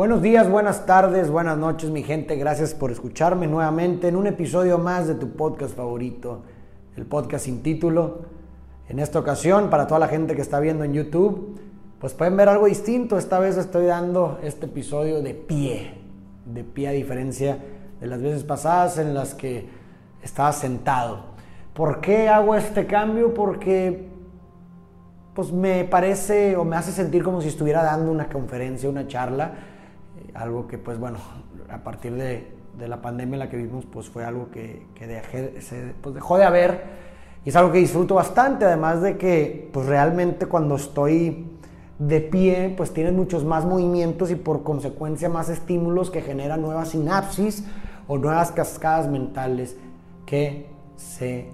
Buenos 0.00 0.22
días, 0.22 0.48
buenas 0.48 0.86
tardes, 0.86 1.30
buenas 1.30 1.58
noches, 1.58 1.90
mi 1.90 2.02
gente. 2.02 2.34
Gracias 2.36 2.72
por 2.72 2.90
escucharme 2.90 3.46
nuevamente 3.46 4.08
en 4.08 4.16
un 4.16 4.26
episodio 4.26 4.78
más 4.78 5.06
de 5.06 5.14
tu 5.14 5.32
podcast 5.32 5.76
favorito, 5.76 6.40
el 6.96 7.04
podcast 7.04 7.44
sin 7.44 7.62
título. 7.62 8.20
En 8.88 8.98
esta 8.98 9.18
ocasión, 9.18 9.68
para 9.68 9.86
toda 9.86 10.00
la 10.00 10.08
gente 10.08 10.34
que 10.34 10.40
está 10.40 10.58
viendo 10.58 10.84
en 10.84 10.94
YouTube, 10.94 11.60
pues 12.00 12.14
pueden 12.14 12.34
ver 12.38 12.48
algo 12.48 12.64
distinto. 12.64 13.18
Esta 13.18 13.38
vez 13.38 13.58
estoy 13.58 13.84
dando 13.84 14.38
este 14.42 14.64
episodio 14.64 15.20
de 15.20 15.34
pie, 15.34 15.92
de 16.46 16.64
pie 16.64 16.88
a 16.88 16.92
diferencia 16.92 17.58
de 18.00 18.06
las 18.06 18.22
veces 18.22 18.42
pasadas 18.42 18.96
en 18.96 19.12
las 19.12 19.34
que 19.34 19.68
estaba 20.22 20.54
sentado. 20.54 21.24
¿Por 21.74 22.00
qué 22.00 22.30
hago 22.30 22.54
este 22.54 22.86
cambio? 22.86 23.34
Porque 23.34 24.08
pues 25.34 25.52
me 25.52 25.84
parece 25.84 26.56
o 26.56 26.64
me 26.64 26.76
hace 26.76 26.90
sentir 26.90 27.22
como 27.22 27.42
si 27.42 27.48
estuviera 27.48 27.82
dando 27.82 28.10
una 28.10 28.30
conferencia, 28.30 28.88
una 28.88 29.06
charla, 29.06 29.52
algo 30.34 30.66
que 30.66 30.78
pues 30.78 30.98
bueno, 30.98 31.18
a 31.68 31.78
partir 31.78 32.14
de, 32.14 32.58
la 32.78 33.02
pandemia 33.02 33.34
en 33.34 33.38
la 33.40 33.50
que 33.50 33.56
vivimos 33.58 33.84
pues 33.84 34.08
fue 34.08 34.24
algo 34.24 34.50
que, 34.50 34.86
se, 35.60 35.94
pues, 36.00 36.14
dejó 36.14 36.38
de 36.38 36.44
haber 36.44 36.82
y 37.44 37.50
es 37.50 37.56
algo 37.56 37.72
que 37.72 37.78
disfruto 37.78 38.14
bastante, 38.14 38.64
además 38.64 39.02
de 39.02 39.16
que 39.16 39.68
pues 39.72 39.86
realmente 39.86 40.46
cuando 40.46 40.76
estoy 40.76 41.46
de 41.98 42.20
pie 42.20 42.72
pues 42.76 42.92
tienes 42.92 43.12
muchos 43.12 43.44
más 43.44 43.64
movimientos 43.64 44.30
y 44.30 44.34
por 44.34 44.62
consecuencia 44.62 45.28
más 45.28 45.48
estímulos 45.48 46.10
que 46.10 46.22
generan 46.22 46.62
nuevas 46.62 46.90
sinapsis 46.90 47.64
o 48.08 48.18
nuevas 48.18 48.50
cascadas 48.52 49.08
mentales 49.08 49.76
que 50.26 50.66
se 50.96 51.48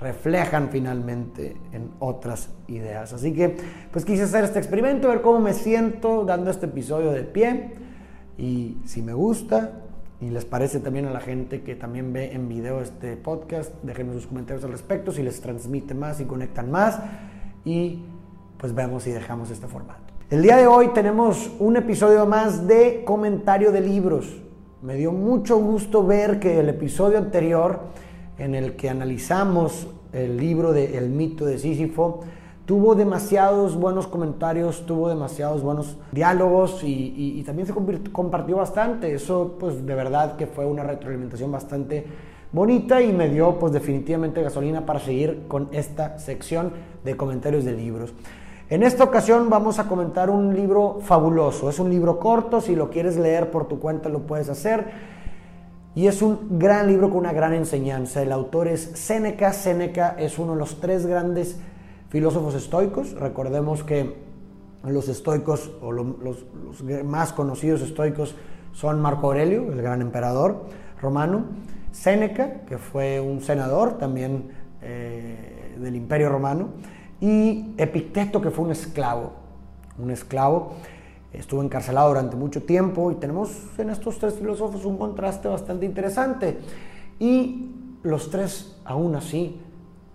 reflejan 0.00 0.70
finalmente 0.70 1.56
en 1.72 1.90
otras 1.98 2.48
ideas. 2.68 3.12
Así 3.12 3.34
que 3.34 3.56
pues 3.92 4.04
quise 4.04 4.22
hacer 4.22 4.44
este 4.44 4.58
experimento, 4.58 5.08
ver 5.08 5.20
cómo 5.20 5.40
me 5.40 5.52
siento 5.52 6.24
dando 6.24 6.50
este 6.50 6.66
episodio 6.66 7.12
de 7.12 7.22
pie 7.22 7.72
y 8.40 8.78
si 8.86 9.02
me 9.02 9.12
gusta 9.12 9.82
y 10.18 10.30
les 10.30 10.46
parece 10.46 10.80
también 10.80 11.06
a 11.06 11.10
la 11.10 11.20
gente 11.20 11.62
que 11.62 11.76
también 11.76 12.12
ve 12.12 12.32
en 12.32 12.48
video 12.48 12.80
este 12.80 13.16
podcast, 13.16 13.72
déjenme 13.82 14.14
sus 14.14 14.26
comentarios 14.26 14.64
al 14.64 14.72
respecto, 14.72 15.12
si 15.12 15.22
les 15.22 15.40
transmite 15.42 15.94
más 15.94 16.20
y 16.20 16.24
conectan 16.24 16.70
más 16.70 17.00
y 17.66 18.02
pues 18.56 18.74
vemos 18.74 19.02
si 19.02 19.10
dejamos 19.10 19.50
este 19.50 19.66
formato. 19.66 20.00
El 20.30 20.42
día 20.42 20.56
de 20.56 20.66
hoy 20.66 20.88
tenemos 20.94 21.50
un 21.58 21.76
episodio 21.76 22.24
más 22.24 22.66
de 22.66 23.02
comentario 23.04 23.72
de 23.72 23.82
libros. 23.82 24.40
Me 24.80 24.94
dio 24.94 25.12
mucho 25.12 25.58
gusto 25.58 26.06
ver 26.06 26.40
que 26.40 26.60
el 26.60 26.70
episodio 26.70 27.18
anterior 27.18 27.80
en 28.38 28.54
el 28.54 28.74
que 28.74 28.88
analizamos 28.88 29.86
el 30.14 30.38
libro 30.38 30.72
de 30.72 30.96
El 30.96 31.10
mito 31.10 31.44
de 31.44 31.58
Sísifo, 31.58 32.20
tuvo 32.70 32.94
demasiados 32.94 33.74
buenos 33.74 34.06
comentarios, 34.06 34.86
tuvo 34.86 35.08
demasiados 35.08 35.60
buenos 35.60 35.96
diálogos 36.12 36.84
y, 36.84 37.42
también 37.44 37.66
se 37.66 37.74
compartió 38.12 38.58
bastante. 38.58 39.12
Eso 39.12 39.56
pues 39.58 39.84
de 39.84 39.92
verdad 39.96 40.36
que 40.36 40.46
fue 40.46 40.64
una 40.66 40.84
retroalimentación 40.84 41.50
bastante 41.50 42.06
bonita 42.52 43.02
y 43.02 43.12
me 43.12 43.28
dio 43.28 43.58
pues 43.58 43.72
definitivamente 43.72 44.40
gasolina 44.40 44.86
para 44.86 45.00
seguir 45.00 45.46
con 45.48 45.66
esta 45.72 46.20
sección 46.20 46.70
de 47.02 47.16
comentarios 47.16 47.64
de 47.64 47.72
libros. 47.72 48.14
En 48.68 48.84
esta 48.84 49.02
ocasión 49.02 49.50
vamos 49.50 49.80
a 49.80 49.88
comentar 49.88 50.30
un 50.30 50.54
libro 50.54 51.00
fabuloso. 51.02 51.70
Es 51.70 51.80
un 51.80 51.90
libro 51.90 52.20
corto, 52.20 52.60
si 52.60 52.76
lo 52.76 52.88
quieres 52.88 53.16
leer 53.16 53.50
por 53.50 53.66
tu 53.66 53.80
cuenta 53.80 54.08
lo 54.08 54.20
puedes 54.28 54.48
hacer. 54.48 54.92
Y 55.96 56.06
es 56.06 56.22
un 56.22 56.56
gran 56.56 56.86
libro 56.86 57.10
con 57.10 57.18
una 57.18 57.32
gran 57.32 57.52
enseñanza. 57.52 58.22
El 58.22 58.30
autor 58.30 58.68
es 58.68 58.92
Séneca. 58.94 59.52
Séneca 59.52 60.14
es 60.16 60.38
uno 60.38 60.52
de 60.52 60.60
los 60.60 60.78
tres 60.78 61.04
grandes 61.04 61.58
filósofos 62.10 62.54
estoicos. 62.54 63.12
Recordemos 63.12 63.82
que 63.82 64.14
los 64.84 65.08
estoicos, 65.08 65.70
o 65.80 65.92
los, 65.92 66.44
más 67.04 67.32
conocidos 67.32 67.80
estoicos, 67.80 68.34
son 68.72 69.00
Marco 69.00 69.28
Aurelio, 69.28 69.72
el 69.72 69.80
gran 69.80 70.02
emperador 70.02 70.66
romano, 71.00 71.44
Séneca, 71.92 72.62
que 72.66 72.78
fue 72.78 73.20
un 73.20 73.40
senador 73.40 73.98
también 73.98 74.50
eh, 74.82 75.76
del 75.78 75.96
imperio 75.96 76.28
romano, 76.28 76.68
y 77.20 77.74
Epicteto, 77.76 78.40
que 78.40 78.50
fue 78.50 78.64
un 78.64 78.72
esclavo. 78.72 79.32
Un 79.98 80.10
esclavo 80.10 80.74
estuvo 81.32 81.62
encarcelado 81.62 82.08
durante 82.08 82.36
mucho 82.36 82.62
tiempo 82.62 83.12
y 83.12 83.16
tenemos 83.16 83.50
en 83.78 83.90
estos 83.90 84.18
tres 84.18 84.34
filósofos 84.34 84.84
un 84.84 84.98
contraste 84.98 85.48
bastante 85.48 85.84
interesante. 85.84 86.58
Y 87.18 87.74
los 88.02 88.30
tres 88.30 88.80
aún 88.84 89.14
así 89.14 89.60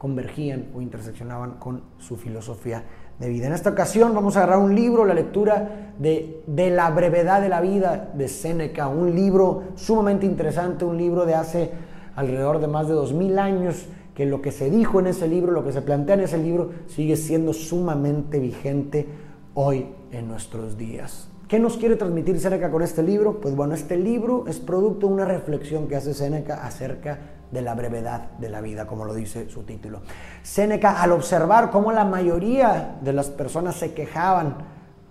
convergían 0.06 0.68
o 0.76 0.82
interseccionaban 0.82 1.54
con 1.58 1.82
su 1.98 2.16
filosofía 2.16 2.84
de 3.18 3.28
vida. 3.28 3.48
En 3.48 3.54
esta 3.54 3.72
ocasión 3.72 4.14
vamos 4.14 4.38
a 4.38 4.44
agarrar 4.44 4.60
un 4.60 4.76
libro, 4.76 5.04
la 5.04 5.16
lectura 5.16 5.94
de, 5.98 6.44
de 6.46 6.70
la 6.70 6.92
brevedad 6.92 7.42
de 7.42 7.50
la 7.50 7.60
vida 7.60 8.12
de 8.14 8.28
Séneca, 8.28 8.88
un 8.88 9.16
libro 9.16 9.64
sumamente 9.74 10.28
interesante, 10.28 10.86
un 10.86 10.96
libro 10.96 11.26
de 11.26 11.34
hace 11.34 11.72
alrededor 12.16 12.60
de 12.60 12.68
más 12.68 12.88
de 12.88 12.94
dos 12.94 13.14
mil 13.14 13.40
años, 13.40 13.88
que 14.14 14.28
lo 14.28 14.44
que 14.44 14.52
se 14.52 14.70
dijo 14.70 15.00
en 15.00 15.08
ese 15.08 15.28
libro, 15.28 15.52
lo 15.52 15.66
que 15.66 15.72
se 15.72 15.82
plantea 15.82 16.14
en 16.14 16.22
ese 16.22 16.38
libro, 16.38 16.70
sigue 16.86 17.16
siendo 17.16 17.52
sumamente 17.52 18.38
vigente 18.38 19.08
hoy 19.56 19.88
en 20.12 20.28
nuestros 20.28 20.78
días. 20.78 21.30
¿Qué 21.48 21.60
nos 21.60 21.78
quiere 21.78 21.96
transmitir 21.96 22.40
Séneca 22.40 22.72
con 22.72 22.82
este 22.82 23.04
libro? 23.04 23.40
Pues 23.40 23.56
bueno, 23.56 23.76
este 23.76 23.98
libro 23.98 24.46
es 24.48 24.58
producto 24.58 25.06
de 25.08 25.14
una 25.14 25.26
reflexión 25.26 25.88
que 25.88 25.96
hace 25.96 26.16
Séneca 26.16 26.66
acerca 26.66 27.20
de 27.52 27.62
la 27.62 27.76
brevedad 27.76 28.32
de 28.40 28.50
la 28.50 28.62
vida, 28.62 28.88
como 28.88 29.06
lo 29.06 29.14
dice 29.14 29.48
su 29.48 29.62
título. 29.62 30.02
Séneca, 30.42 31.04
al 31.04 31.12
observar 31.12 31.70
cómo 31.70 31.92
la 31.92 32.04
mayoría 32.04 32.98
de 33.00 33.14
las 33.14 33.30
personas 33.30 33.76
se 33.76 33.94
quejaban 33.94 34.58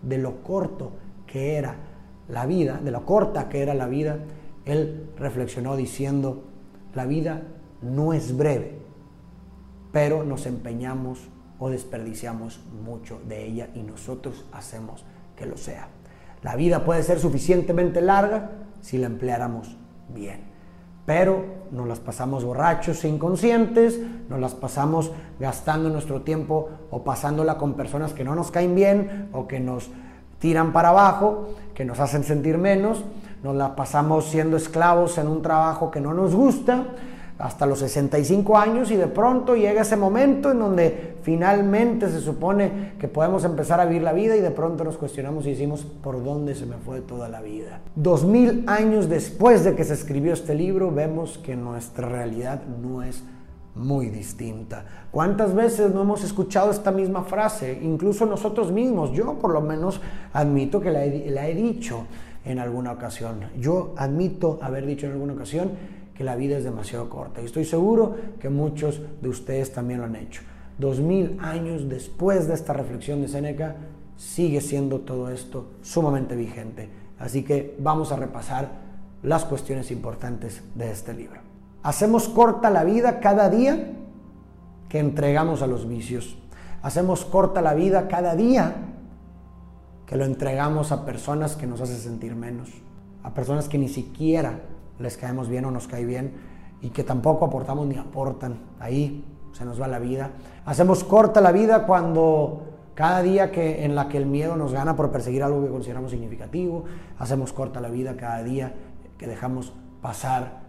de 0.03 0.19
lo 0.19 0.43
corto 0.43 0.95
que 1.25 1.55
era 1.55 1.77
la 2.29 2.47
vida, 2.47 2.81
de 2.83 2.91
lo 2.91 3.07
corta 3.07 3.49
que 3.49 3.63
era 3.63 3.75
la 3.75 3.87
vida, 3.87 4.19
él 4.65 5.11
reflexionó 5.17 5.77
diciendo, 5.77 6.43
la 6.95 7.07
vida 7.07 7.43
no 7.81 8.13
es 8.13 8.37
breve, 8.37 8.81
pero 9.93 10.25
nos 10.25 10.47
empeñamos 10.47 11.29
o 11.61 11.71
desperdiciamos 11.71 12.59
mucho 12.85 13.21
de 13.29 13.45
ella 13.47 13.69
y 13.73 13.85
nosotros 13.85 14.47
hacemos 14.51 15.05
que 15.37 15.47
lo 15.47 15.57
sea. 15.57 15.89
La 16.45 16.57
vida 16.57 16.85
puede 16.85 17.03
ser 17.03 17.19
suficientemente 17.19 18.03
larga 18.03 18.51
si 18.83 18.99
la 18.99 19.07
empleáramos 19.07 19.79
bien, 20.15 20.43
pero 21.07 21.43
nos 21.71 21.89
las 21.89 22.01
pasamos 22.01 22.45
borrachos 22.45 23.03
e 23.05 23.09
inconscientes, 23.09 23.99
nos 24.29 24.39
las 24.39 24.55
pasamos 24.55 25.11
gastando 25.41 25.89
nuestro 25.89 26.21
tiempo 26.21 26.69
o 26.91 27.03
pasándola 27.03 27.57
con 27.57 27.73
personas 27.73 28.13
que 28.13 28.25
no 28.25 28.35
nos 28.35 28.51
caen 28.51 28.75
bien 28.75 29.31
o 29.33 29.49
que 29.49 29.59
nos 29.59 29.89
tiran 30.39 30.75
para 30.75 30.91
abajo, 30.91 31.49
que 31.75 31.87
nos 31.87 31.99
hacen 31.99 32.25
sentir 32.25 32.59
menos, 32.59 33.03
nos 33.43 33.57
la 33.57 33.75
pasamos 33.75 34.27
siendo 34.27 34.59
esclavos 34.59 35.17
en 35.17 35.29
un 35.29 35.41
trabajo 35.41 35.91
que 35.91 36.03
no 36.03 36.13
nos 36.13 36.35
gusta, 36.35 36.89
hasta 37.39 37.67
los 37.67 37.81
65 37.81 38.57
años 38.57 38.91
y 38.91 38.97
de 38.97 39.09
pronto 39.09 39.57
llega 39.57 39.83
ese 39.83 39.97
momento 39.97 40.53
en 40.53 40.59
donde 40.61 41.17
finalmente 41.23 42.09
se 42.09 42.21
supone 42.21 42.93
que 42.99 43.09
podemos 43.09 43.45
empezar 43.45 43.81
a 43.81 43.87
vivir 43.87 44.03
la 44.03 44.13
vida 44.13 44.37
y 44.37 44.41
de 44.41 44.53
pronto 44.53 44.85
nos 44.85 44.97
cuestionamos 44.97 45.45
y 45.47 45.51
decimos, 45.51 45.85
¿por 46.03 46.23
dónde 46.23 46.55
se 46.55 46.67
me 46.67 46.77
fue 46.77 47.01
toda 47.01 47.29
la 47.29 47.41
vida? 47.41 47.81
Dos 47.97 48.25
mil 48.25 48.63
años 48.69 49.09
después 49.09 49.65
de 49.65 49.75
que 49.75 49.85
se 49.85 49.95
escribió 49.95 50.33
este 50.33 50.55
libro, 50.55 50.93
vemos 50.93 51.39
que 51.39 51.57
nuestra 51.57 52.09
realidad 52.09 52.63
no 52.81 53.03
es 53.03 53.25
muy 53.75 54.11
distinta. 54.11 54.85
¿Cuántas 55.11 55.55
veces 55.55 55.93
no 55.93 56.03
hemos 56.03 56.23
escuchado 56.23 56.71
esta 56.71 56.93
misma 56.93 57.25
frase? 57.25 57.81
Incluso 57.83 58.27
nosotros 58.27 58.71
mismos, 58.71 59.11
yo 59.11 59.35
por 59.41 59.53
lo 59.53 59.61
menos 59.61 60.01
admito 60.33 60.81
que 60.81 60.91
la 60.91 61.05
he, 61.05 61.31
la 61.31 61.49
he 61.49 61.55
dicho 61.57 62.07
en 62.45 62.61
alguna 62.61 62.93
ocasión. 62.93 63.41
Yo 63.59 63.95
admito 63.97 64.61
haber 64.63 64.87
dicho 64.87 65.07
en 65.07 65.13
alguna 65.13 65.33
ocasión 65.33 65.71
que 66.15 66.25
la 66.25 66.37
vida 66.37 66.57
es 66.57 66.65
demasiado 66.65 67.09
corta. 67.09 67.43
Y 67.43 67.47
estoy 67.47 67.65
seguro 67.65 68.15
que 68.39 68.49
muchos 68.49 69.01
de 69.21 69.29
ustedes 69.29 69.73
también 69.73 70.01
lo 70.01 70.07
han 70.07 70.17
hecho. 70.17 70.43
Dos 70.79 71.01
mil 71.01 71.39
años 71.41 71.89
después 71.89 72.49
de 72.49 72.55
esta 72.55 72.73
reflexión 72.73 73.21
de 73.21 73.29
Seneca, 73.29 73.77
sigue 74.17 74.61
siendo 74.61 75.01
todo 75.01 75.31
esto 75.31 75.73
sumamente 75.83 76.37
vigente. 76.37 76.89
Así 77.19 77.43
que 77.43 77.77
vamos 77.79 78.13
a 78.13 78.17
repasar 78.17 78.69
las 79.23 79.45
cuestiones 79.45 79.91
importantes 79.91 80.63
de 80.75 80.91
este 80.91 81.15
libro. 81.15 81.41
Hacemos 81.83 82.29
corta 82.29 82.71
la 82.71 82.85
vida 82.85 83.21
cada 83.21 83.49
día 83.51 83.93
que 84.89 84.99
entregamos 84.99 85.63
a 85.63 85.67
los 85.67 85.89
vicios. 85.89 86.39
Hacemos 86.83 87.25
corta 87.25 87.61
la 87.63 87.75
vida 87.75 88.09
cada 88.09 88.35
día 88.37 88.75
que 90.07 90.17
lo 90.17 90.25
entregamos 90.25 90.93
a 90.93 91.05
personas 91.05 91.57
que 91.57 91.67
nos 91.67 91.81
hacen 91.81 91.97
sentir 91.97 92.35
menos, 92.35 92.71
a 93.23 93.33
personas 93.33 93.69
que 93.69 93.79
ni 93.79 93.89
siquiera 93.89 94.61
les 94.99 95.17
caemos 95.17 95.49
bien 95.49 95.65
o 95.65 95.71
nos 95.71 95.89
cae 95.89 96.05
bien 96.05 96.33
y 96.81 96.91
que 96.91 97.05
tampoco 97.05 97.47
aportamos 97.47 97.87
ni 97.87 97.97
aportan. 97.97 98.59
Ahí 98.79 99.25
se 99.53 99.65
nos 99.65 99.81
va 99.81 99.89
la 99.89 99.99
vida. 99.99 100.31
Hacemos 100.67 101.05
corta 101.05 101.41
la 101.41 101.53
vida 101.53 101.87
cuando 101.87 102.63
cada 102.95 103.23
día 103.23 103.51
que, 103.51 103.85
en 103.85 103.95
la 103.95 104.09
que 104.09 104.19
el 104.19 104.27
miedo 104.27 104.57
nos 104.57 104.73
gana 104.73 104.95
por 104.97 105.11
perseguir 105.11 105.43
algo 105.43 105.63
que 105.63 105.71
consideramos 105.71 106.11
significativo, 106.11 106.85
hacemos 107.19 107.53
corta 107.53 107.81
la 107.81 107.89
vida 107.89 108.17
cada 108.17 108.43
día 108.43 108.75
que 109.19 109.27
dejamos 109.27 109.73
pasar 110.01 110.61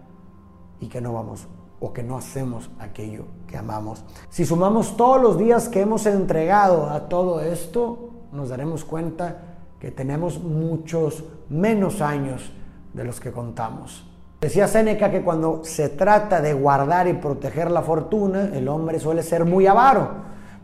y 0.80 0.88
que 0.88 1.02
no 1.02 1.14
vamos 1.14 1.48
o 1.80 1.94
que 1.94 2.04
no 2.04 2.18
hacemos 2.18 2.70
aquello 2.80 3.26
que 3.48 3.58
amamos. 3.58 4.04
Si 4.30 4.46
sumamos 4.46 4.98
todos 4.98 5.22
los 5.22 5.38
días 5.38 5.70
que 5.70 5.82
hemos 5.82 6.06
entregado 6.06 6.90
a 6.90 7.10
todo 7.10 7.42
esto, 7.42 8.10
nos 8.32 8.50
daremos 8.50 8.86
cuenta 8.86 9.58
que 9.80 9.92
tenemos 9.92 10.40
muchos 10.40 11.24
menos 11.50 12.02
años 12.02 12.52
de 12.94 13.04
los 13.04 13.20
que 13.20 13.32
contamos. 13.32 14.06
Decía 14.46 14.68
Séneca 14.68 15.10
que 15.10 15.24
cuando 15.24 15.62
se 15.64 15.90
trata 15.90 16.40
de 16.40 16.54
guardar 16.54 17.08
y 17.08 17.14
proteger 17.14 17.72
la 17.72 17.82
fortuna, 17.82 18.52
el 18.54 18.68
hombre 18.68 19.00
suele 19.00 19.24
ser 19.24 19.44
muy 19.44 19.66
avaro, 19.66 20.08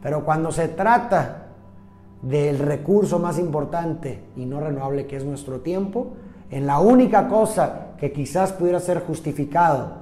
pero 0.04 0.24
cuando 0.24 0.52
se 0.52 0.68
trata 0.68 1.48
del 2.22 2.60
recurso 2.60 3.18
más 3.18 3.40
importante 3.40 4.24
y 4.36 4.46
no 4.46 4.60
renovable 4.60 5.08
que 5.08 5.16
es 5.16 5.26
nuestro 5.26 5.62
tiempo, 5.62 6.14
en 6.52 6.68
la 6.68 6.80
única 6.80 7.28
cosa 7.28 7.96
que 7.98 8.12
quizás 8.12 8.54
pudiera 8.54 8.80
ser 8.80 9.00
justificado 9.00 9.94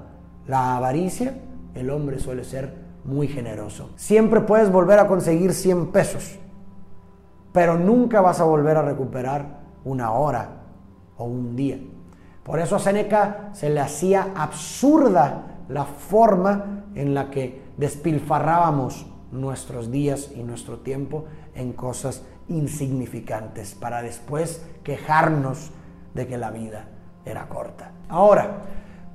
la 0.46 0.76
avaricia, 0.76 1.36
el 1.74 1.90
hombre 1.90 2.20
suele 2.20 2.44
ser 2.44 2.74
muy 3.06 3.30
generoso. 3.30 3.92
Siempre 3.96 4.42
puedes 4.42 4.70
volver 4.70 5.00
a 5.00 5.08
conseguir 5.08 5.54
100 5.54 5.94
pesos, 5.94 6.38
pero 7.54 7.78
nunca 7.78 8.20
vas 8.20 8.42
a 8.42 8.44
volver 8.44 8.76
a 8.76 8.82
recuperar 8.82 9.62
una 9.86 10.12
hora 10.12 10.50
o 11.16 11.24
un 11.24 11.56
día. 11.56 11.80
Por 12.50 12.60
eso 12.60 12.78
a 12.78 12.80
Seneca 12.80 13.52
se 13.54 13.70
le 13.70 13.80
hacía 13.80 14.30
absurda 14.36 15.44
la 15.68 15.86
forma 15.86 16.84
en 16.96 17.14
la 17.14 17.30
que 17.30 17.62
despilfarrábamos 17.78 19.06
nuestros 19.32 19.92
días 19.92 20.32
y 20.36 20.42
nuestro 20.42 20.80
tiempo 20.80 21.26
en 21.54 21.74
cosas 21.74 22.24
insignificantes 22.48 23.76
para 23.76 24.02
después 24.02 24.66
quejarnos 24.84 25.70
de 26.16 26.26
que 26.26 26.40
la 26.40 26.50
vida 26.50 26.88
era 27.24 27.48
corta. 27.50 27.92
Ahora, 28.10 28.64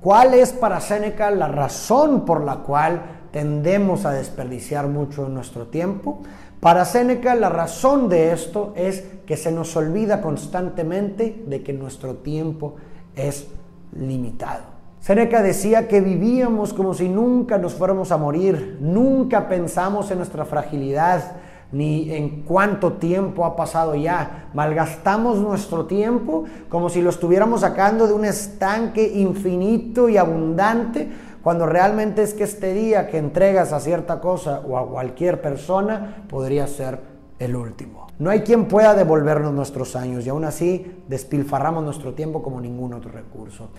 ¿cuál 0.01 0.35
es 0.35 0.53
para 0.53 0.81
Seneca 0.81 1.33
la 1.33 1.49
razón 1.49 2.25
por 2.25 2.45
la 2.45 2.59
cual 2.59 3.03
tendemos 3.33 4.05
a 4.05 4.13
desperdiciar 4.13 4.87
mucho 4.87 5.29
nuestro 5.29 5.67
tiempo? 5.67 6.23
Para 6.61 6.85
Séneca 6.85 7.35
la 7.35 7.49
razón 7.49 8.09
de 8.09 8.31
esto 8.31 8.73
es 8.77 9.03
que 9.27 9.37
se 9.37 9.51
nos 9.51 9.75
olvida 9.75 10.21
constantemente 10.23 11.43
de 11.49 11.65
que 11.65 11.73
nuestro 11.73 12.19
tiempo 12.19 12.77
es 13.17 13.47
limitado. 13.93 14.75
Séneca 15.01 15.43
decía 15.43 15.87
que 15.87 16.01
vivíamos 16.01 16.73
como 16.73 16.95
si 16.95 17.09
nunca 17.09 17.59
nos 17.59 17.75
fuéramos 17.75 18.11
a 18.11 18.17
morir, 18.17 18.79
nunca 18.81 19.49
pensamos 19.49 20.11
en 20.11 20.19
nuestra 20.19 20.47
fragilidad, 20.47 21.33
ni 21.73 22.11
en 22.13 22.43
cuánto 22.43 22.95
tiempo 22.95 23.45
ha 23.45 23.57
pasado 23.57 23.95
ya. 23.97 24.49
Malgastamos 24.55 25.39
nuestro 25.39 25.87
tiempo 25.87 26.45
como 26.69 26.89
si 26.89 27.03
lo 27.03 27.11
estuviéramos 27.11 27.61
sacando 27.61 28.07
de 28.07 28.15
un 28.15 28.25
estanque 28.25 29.07
infinito 29.15 30.09
y 30.09 30.17
abundante 30.17 31.11
cuando 31.43 31.67
realmente 31.67 32.23
es 32.23 32.33
que 32.33 32.45
este 32.45 32.73
día 32.73 33.09
que 33.09 33.19
entregas 33.19 33.75
a 33.75 33.81
cierta 33.81 34.21
cosa 34.21 34.63
o 34.67 34.79
a 34.79 34.89
cualquier 34.89 35.43
persona 35.43 36.25
podría 36.31 36.67
ser 36.67 37.14
el 37.39 37.57
último. 37.57 38.07
No 38.19 38.31
hay 38.31 38.41
quien 38.41 38.67
pueda 38.67 38.95
devolvernos 38.95 39.53
nuestros 39.53 39.97
años 39.97 40.25
y 40.25 40.29
aún 40.29 40.45
así 40.45 41.03
despilfarramos 41.09 41.83
nuestro 41.85 42.15
tiempo 42.15 42.43
como 42.43 42.61
ningún 42.61 42.95
otro 42.95 43.11
recurso. 43.11 43.71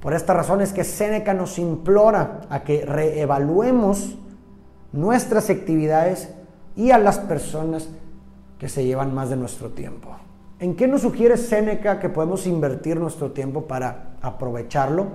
Por 0.00 0.12
esta 0.12 0.34
razón 0.34 0.60
es 0.60 0.72
que 0.72 0.84
Séneca 0.84 1.32
nos 1.32 1.58
implora 1.58 2.42
a 2.50 2.62
que 2.62 2.84
reevaluemos 2.84 4.16
nuestras 4.92 5.48
actividades 5.48 6.34
y 6.76 6.90
a 6.90 6.98
las 6.98 7.18
personas 7.18 7.88
que 8.58 8.68
se 8.68 8.84
llevan 8.84 9.14
más 9.14 9.30
de 9.30 9.36
nuestro 9.36 9.70
tiempo. 9.70 10.10
¿En 10.60 10.76
qué 10.76 10.86
nos 10.86 11.02
sugiere 11.02 11.36
Séneca 11.36 11.98
que 11.98 12.08
podemos 12.08 12.46
invertir 12.46 12.98
nuestro 12.98 13.32
tiempo 13.32 13.62
para 13.62 14.16
aprovecharlo? 14.22 15.06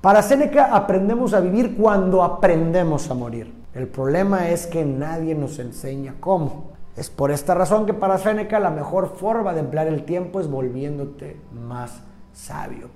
Para 0.00 0.22
Séneca 0.22 0.74
aprendemos 0.74 1.34
a 1.34 1.40
vivir 1.40 1.76
cuando 1.76 2.22
aprendemos 2.22 3.10
a 3.10 3.14
morir. 3.14 3.52
El 3.74 3.88
problema 3.88 4.48
es 4.48 4.66
que 4.66 4.84
nadie 4.84 5.34
nos 5.34 5.58
enseña 5.58 6.14
cómo. 6.20 6.75
Es 6.96 7.10
por 7.10 7.30
esta 7.30 7.54
razón 7.54 7.84
que 7.84 7.94
para 7.94 8.18
Séneca 8.18 8.58
la 8.58 8.70
mejor 8.70 9.16
forma 9.16 9.52
de 9.52 9.60
emplear 9.60 9.86
el 9.86 10.04
tiempo 10.04 10.40
es 10.40 10.48
volviéndote 10.48 11.36
más 11.52 12.00
sabio. 12.32 12.88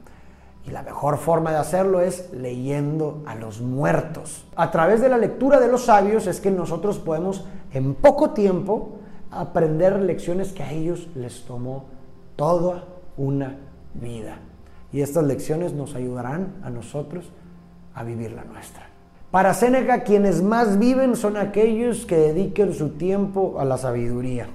Y 0.67 0.71
la 0.71 0.83
mejor 0.83 1.19
forma 1.19 1.51
de 1.51 1.59
hacerlo 1.59 2.01
es 2.01 2.33
leyendo 2.33 3.23
a 3.27 3.35
los 3.35 3.61
muertos. 3.61 4.47
A 4.57 4.71
través 4.71 5.01
de 5.01 5.09
la 5.09 5.19
lectura 5.19 5.61
de 5.61 5.69
los 5.69 5.87
sabios 5.87 6.27
es 6.27 6.41
que 6.41 6.51
nosotros 6.51 6.99
podemos 6.99 7.45
en 7.73 7.95
poco 7.95 8.31
tiempo 8.31 8.99
aprender 9.31 10.01
lecciones 10.01 10.53
que 10.53 10.63
a 10.63 10.73
ellos 10.73 11.09
les 11.15 11.45
tomó 11.45 11.85
toda 12.37 12.85
una 13.17 13.59
vida 13.95 14.39
y 14.93 15.03
estas 15.03 15.25
lecciones 15.25 15.73
nos 15.73 15.95
ayudarán 15.95 16.55
a 16.63 16.71
nosotros 16.71 17.31
a 17.95 18.03
vivir 18.03 18.33
la 18.33 18.45
nuestra. 18.45 18.89
Para 19.31 19.55
Séneca, 19.55 20.03
quienes 20.03 20.43
más 20.43 20.79
viven 20.79 21.15
son 21.15 21.37
aquellos 21.37 22.05
que 22.05 22.17
dediquen 22.17 22.75
su 22.75 22.91
tiempo 22.91 23.61
a 23.61 23.65
la 23.65 23.79
sabiduría. 23.79 24.49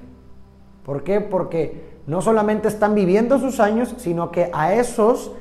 ¿Por 0.83 1.03
qué? 1.03 1.21
Porque 1.21 2.01
no 2.07 2.21
solamente 2.21 2.67
están 2.67 2.93
viviendo 2.93 3.39
sus 3.39 3.61
años, 3.61 3.95
sino 3.97 4.31
que 4.31 4.49
a 4.53 4.73
esos 4.73 5.31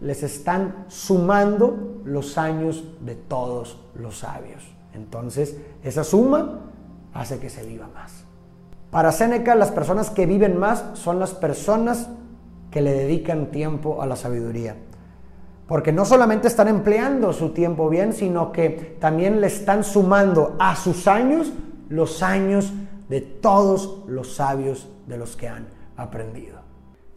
les 0.00 0.22
están 0.22 0.84
sumando 0.88 2.02
los 2.04 2.36
años 2.36 2.84
de 3.00 3.14
todos 3.14 3.78
los 3.94 4.18
sabios. 4.18 4.62
Entonces, 4.92 5.56
esa 5.82 6.04
suma 6.04 6.60
hace 7.14 7.38
que 7.38 7.48
se 7.48 7.64
viva 7.64 7.88
más. 7.94 8.24
Para 8.90 9.10
Séneca, 9.10 9.54
las 9.54 9.72
personas 9.72 10.10
que 10.10 10.26
viven 10.26 10.58
más 10.58 10.84
son 10.94 11.18
las 11.18 11.32
personas 11.32 12.08
que 12.70 12.82
le 12.82 12.92
dedican 12.92 13.46
tiempo 13.50 14.02
a 14.02 14.06
la 14.06 14.16
sabiduría. 14.16 14.76
Porque 15.66 15.92
no 15.92 16.04
solamente 16.04 16.46
están 16.46 16.68
empleando 16.68 17.32
su 17.32 17.50
tiempo 17.50 17.88
bien, 17.88 18.12
sino 18.12 18.52
que 18.52 18.96
también 19.00 19.40
le 19.40 19.48
están 19.48 19.82
sumando 19.82 20.54
a 20.58 20.76
sus 20.76 21.08
años 21.08 21.52
los 21.88 22.22
años 22.22 22.72
de 23.08 23.20
todos 23.20 24.04
los 24.06 24.34
sabios 24.34 24.88
de 25.06 25.18
los 25.18 25.36
que 25.36 25.48
han 25.48 25.66
aprendido. 25.96 26.60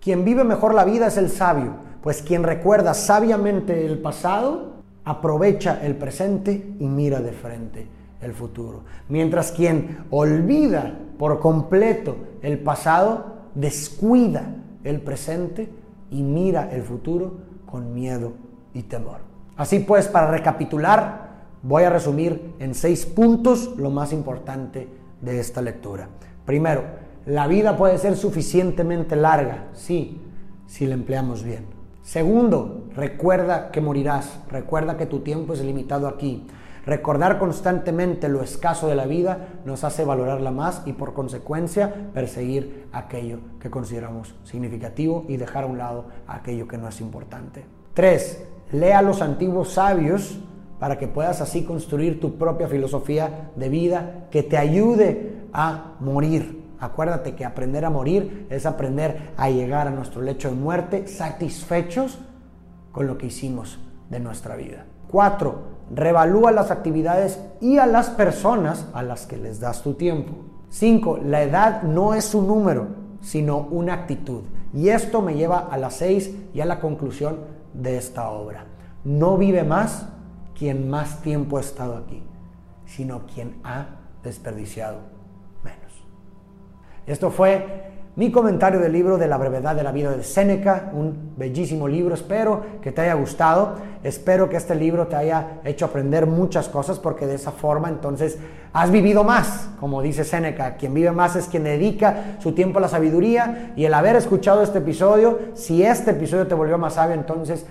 Quien 0.01 0.23
vive 0.23 0.43
mejor 0.43 0.73
la 0.73 0.85
vida 0.85 1.07
es 1.07 1.17
el 1.17 1.29
sabio, 1.29 1.73
pues 2.01 2.21
quien 2.21 2.43
recuerda 2.43 2.93
sabiamente 2.93 3.85
el 3.85 3.99
pasado, 3.99 4.79
aprovecha 5.03 5.79
el 5.83 5.95
presente 5.95 6.75
y 6.79 6.87
mira 6.87 7.19
de 7.19 7.31
frente 7.31 7.87
el 8.21 8.33
futuro. 8.33 8.83
Mientras 9.09 9.51
quien 9.51 10.05
olvida 10.09 10.97
por 11.17 11.39
completo 11.39 12.15
el 12.41 12.59
pasado, 12.59 13.25
descuida 13.55 14.55
el 14.83 15.01
presente 15.01 15.69
y 16.11 16.23
mira 16.23 16.69
el 16.71 16.83
futuro 16.83 17.48
con 17.69 17.93
miedo 17.93 18.33
y 18.73 18.83
temor. 18.83 19.19
Así 19.55 19.79
pues, 19.79 20.07
para 20.07 20.31
recapitular, 20.31 21.29
voy 21.61 21.83
a 21.83 21.89
resumir 21.89 22.55
en 22.59 22.73
seis 22.73 23.05
puntos 23.05 23.75
lo 23.77 23.91
más 23.91 24.11
importante 24.13 24.87
de 25.21 25.39
esta 25.39 25.61
lectura. 25.61 26.07
Primero, 26.45 26.83
la 27.25 27.45
vida 27.47 27.77
puede 27.77 27.97
ser 27.97 28.15
suficientemente 28.15 29.15
larga, 29.15 29.67
sí, 29.73 30.21
si 30.65 30.87
la 30.87 30.95
empleamos 30.95 31.43
bien. 31.43 31.65
Segundo, 32.01 32.85
recuerda 32.95 33.69
que 33.69 33.81
morirás, 33.81 34.39
recuerda 34.49 34.97
que 34.97 35.05
tu 35.05 35.19
tiempo 35.19 35.53
es 35.53 35.61
limitado 35.61 36.07
aquí. 36.07 36.47
Recordar 36.85 37.39
constantemente 37.39 38.29
lo 38.29 38.41
escaso 38.41 38.87
de 38.87 38.95
la 38.95 39.05
vida 39.05 39.47
nos 39.65 39.83
hace 39.83 40.05
valorarla 40.05 40.51
más 40.51 40.81
y 40.85 40.93
por 40.93 41.13
consecuencia 41.13 41.93
perseguir 42.13 42.87
aquello 42.91 43.39
que 43.59 43.69
consideramos 43.69 44.35
significativo 44.43 45.25
y 45.27 45.37
dejar 45.37 45.65
a 45.65 45.67
un 45.67 45.77
lado 45.77 46.05
aquello 46.27 46.67
que 46.67 46.77
no 46.77 46.87
es 46.87 47.01
importante. 47.01 47.65
3. 47.93 48.43
Lea 48.71 48.99
a 48.99 49.01
los 49.01 49.21
antiguos 49.21 49.73
sabios 49.73 50.39
para 50.79 50.97
que 50.97 51.07
puedas 51.07 51.41
así 51.41 51.63
construir 51.63 52.19
tu 52.19 52.37
propia 52.37 52.67
filosofía 52.67 53.51
de 53.55 53.69
vida 53.69 54.27
que 54.31 54.43
te 54.43 54.57
ayude 54.57 55.47
a 55.51 55.95
morir. 55.99 56.63
Acuérdate 56.79 57.35
que 57.35 57.43
aprender 57.43 57.83
a 57.83 57.89
morir 57.89 58.47
es 58.49 58.65
aprender 58.65 59.33
a 59.35 59.49
llegar 59.49 59.87
a 59.87 59.91
nuestro 59.91 60.21
lecho 60.21 60.49
de 60.49 60.55
muerte 60.55 61.07
satisfechos 61.07 62.19
con 62.93 63.05
lo 63.05 63.17
que 63.17 63.27
hicimos 63.27 63.79
de 64.09 64.19
nuestra 64.21 64.55
vida. 64.55 64.85
4 65.11 65.69
revalúa 65.93 66.51
las 66.51 66.71
actividades 66.71 67.39
y 67.61 67.77
a 67.77 67.85
las 67.85 68.09
personas 68.09 68.87
a 68.93 69.03
las 69.03 69.25
que 69.25 69.37
les 69.37 69.59
das 69.59 69.81
tu 69.81 69.93
tiempo. 69.93 70.33
5. 70.69 71.19
La 71.25 71.41
edad 71.41 71.83
no 71.83 72.13
es 72.13 72.35
un 72.35 72.47
número, 72.47 72.87
sino 73.21 73.57
una 73.57 73.93
actitud. 73.93 74.41
Y 74.73 74.89
esto 74.89 75.21
me 75.21 75.35
lleva 75.35 75.59
a 75.59 75.77
las 75.77 75.95
6 75.95 76.35
y 76.53 76.61
a 76.61 76.65
la 76.65 76.79
conclusión 76.79 77.39
de 77.73 77.97
esta 77.97 78.29
obra. 78.29 78.65
No 79.03 79.37
vive 79.37 79.63
más 79.63 80.07
quien 80.57 80.89
más 80.89 81.21
tiempo 81.21 81.57
ha 81.57 81.61
estado 81.61 81.97
aquí, 81.97 82.21
sino 82.85 83.25
quien 83.25 83.59
ha 83.63 83.87
desperdiciado 84.23 84.99
menos. 85.63 86.03
Esto 87.07 87.31
fue 87.31 87.98
mi 88.19 88.33
comentario 88.33 88.81
del 88.81 88.91
libro 88.91 89.17
de 89.17 89.29
la 89.29 89.37
brevedad 89.37 89.77
de 89.77 89.81
la 89.81 89.93
vida 89.93 90.11
de 90.11 90.23
Séneca, 90.23 90.91
un 90.91 91.35
bellísimo 91.37 91.87
libro, 91.87 92.15
espero 92.15 92.65
que 92.81 92.91
te 92.91 92.99
haya 92.99 93.13
gustado, 93.13 93.75
espero 94.03 94.49
que 94.49 94.57
este 94.57 94.75
libro 94.75 95.07
te 95.07 95.15
haya 95.15 95.61
hecho 95.63 95.85
aprender 95.85 96.25
muchas 96.25 96.67
cosas 96.67 96.99
porque 96.99 97.25
de 97.25 97.35
esa 97.35 97.53
forma 97.53 97.87
entonces 97.87 98.37
has 98.73 98.91
vivido 98.91 99.23
más, 99.23 99.69
como 99.79 100.01
dice 100.01 100.25
Séneca, 100.25 100.75
quien 100.75 100.93
vive 100.93 101.13
más 101.13 101.37
es 101.37 101.47
quien 101.47 101.63
dedica 101.63 102.35
su 102.39 102.51
tiempo 102.51 102.79
a 102.79 102.81
la 102.81 102.89
sabiduría 102.89 103.71
y 103.77 103.85
el 103.85 103.93
haber 103.93 104.17
escuchado 104.17 104.63
este 104.63 104.79
episodio, 104.79 105.39
si 105.53 105.83
este 105.83 106.11
episodio 106.11 106.45
te 106.45 106.55
volvió 106.55 106.77
más 106.77 106.95
sabio, 106.95 107.15
entonces 107.15 107.65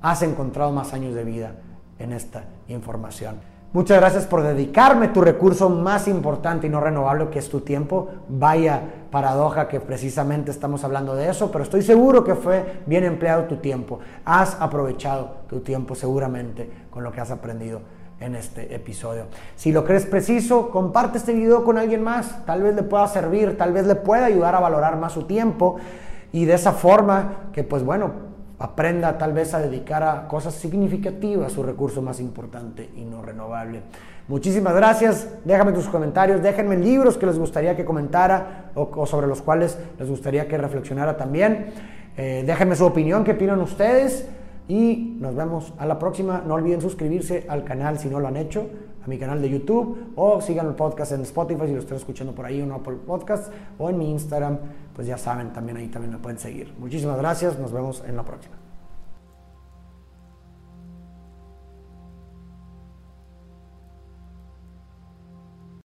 has 0.00 0.22
encontrado 0.22 0.72
más 0.72 0.94
años 0.94 1.14
de 1.14 1.24
vida 1.24 1.56
en 1.98 2.14
esta 2.14 2.44
información. 2.66 3.51
Muchas 3.74 4.00
gracias 4.00 4.26
por 4.26 4.42
dedicarme 4.42 5.08
tu 5.08 5.22
recurso 5.22 5.70
más 5.70 6.06
importante 6.06 6.66
y 6.66 6.70
no 6.70 6.78
renovable 6.78 7.30
que 7.30 7.38
es 7.38 7.48
tu 7.48 7.60
tiempo. 7.60 8.10
Vaya 8.28 8.82
paradoja 9.10 9.66
que 9.66 9.80
precisamente 9.80 10.50
estamos 10.50 10.84
hablando 10.84 11.14
de 11.14 11.30
eso, 11.30 11.50
pero 11.50 11.64
estoy 11.64 11.80
seguro 11.80 12.22
que 12.22 12.34
fue 12.34 12.82
bien 12.84 13.04
empleado 13.04 13.44
tu 13.44 13.56
tiempo. 13.56 14.00
Has 14.26 14.60
aprovechado 14.60 15.36
tu 15.48 15.60
tiempo 15.60 15.94
seguramente 15.94 16.70
con 16.90 17.02
lo 17.02 17.12
que 17.12 17.22
has 17.22 17.30
aprendido 17.30 17.80
en 18.20 18.34
este 18.34 18.74
episodio. 18.74 19.24
Si 19.56 19.72
lo 19.72 19.86
crees 19.86 20.04
preciso, 20.04 20.68
comparte 20.68 21.16
este 21.16 21.32
video 21.32 21.64
con 21.64 21.78
alguien 21.78 22.02
más. 22.02 22.44
Tal 22.44 22.62
vez 22.62 22.74
le 22.74 22.82
pueda 22.82 23.08
servir, 23.08 23.56
tal 23.56 23.72
vez 23.72 23.86
le 23.86 23.94
pueda 23.94 24.26
ayudar 24.26 24.54
a 24.54 24.60
valorar 24.60 24.98
más 24.98 25.14
su 25.14 25.22
tiempo 25.22 25.76
y 26.30 26.44
de 26.44 26.52
esa 26.52 26.72
forma 26.72 27.48
que 27.54 27.64
pues 27.64 27.82
bueno, 27.82 28.31
aprenda 28.62 29.18
tal 29.18 29.32
vez 29.32 29.54
a 29.54 29.58
dedicar 29.58 30.04
a 30.04 30.28
cosas 30.28 30.54
significativas 30.54 31.50
su 31.50 31.64
recurso 31.64 32.00
más 32.00 32.20
importante 32.20 32.88
y 32.94 33.04
no 33.04 33.20
renovable. 33.20 33.82
Muchísimas 34.28 34.72
gracias, 34.76 35.28
déjame 35.44 35.72
tus 35.72 35.88
comentarios, 35.88 36.40
déjenme 36.40 36.76
libros 36.76 37.18
que 37.18 37.26
les 37.26 37.40
gustaría 37.40 37.74
que 37.74 37.84
comentara 37.84 38.70
o, 38.76 39.04
sobre 39.04 39.26
los 39.26 39.42
cuales 39.42 39.76
les 39.98 40.08
gustaría 40.08 40.46
que 40.46 40.56
reflexionara 40.58 41.16
también. 41.16 41.72
Eh, 42.16 42.44
déjenme 42.46 42.76
su 42.76 42.84
opinión, 42.84 43.24
qué 43.24 43.32
opinan 43.32 43.60
ustedes 43.60 44.28
y 44.68 45.16
nos 45.18 45.34
vemos 45.34 45.74
a 45.76 45.84
la 45.84 45.98
próxima. 45.98 46.44
No 46.46 46.54
olviden 46.54 46.80
suscribirse 46.80 47.46
al 47.48 47.64
canal 47.64 47.98
si 47.98 48.08
no 48.08 48.20
lo 48.20 48.28
han 48.28 48.36
hecho, 48.36 48.70
a 49.04 49.08
mi 49.08 49.18
canal 49.18 49.42
de 49.42 49.50
YouTube 49.50 50.12
o 50.14 50.40
sigan 50.40 50.68
el 50.68 50.74
podcast 50.74 51.10
en 51.10 51.22
Spotify 51.22 51.66
si 51.66 51.72
lo 51.72 51.80
están 51.80 51.96
escuchando 51.96 52.32
por 52.32 52.46
ahí 52.46 52.60
en 52.60 52.70
Apple 52.70 52.98
Podcast 53.04 53.52
o 53.76 53.90
en 53.90 53.98
mi 53.98 54.12
Instagram 54.12 54.58
pues 54.94 55.06
ya 55.06 55.18
saben, 55.18 55.52
también 55.52 55.76
ahí 55.76 55.88
también 55.88 56.12
me 56.12 56.18
pueden 56.18 56.38
seguir. 56.38 56.72
Muchísimas 56.78 57.18
gracias, 57.18 57.58
nos 57.58 57.72
vemos 57.72 58.02
en 58.06 58.16
la 58.16 58.24
próxima. 58.24 58.61